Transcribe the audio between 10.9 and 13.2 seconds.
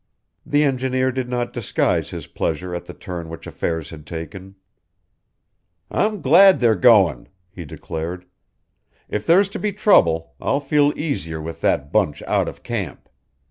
easier with that bunch out of camp.